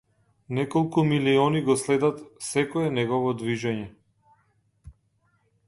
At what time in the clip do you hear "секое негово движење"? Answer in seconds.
2.47-4.95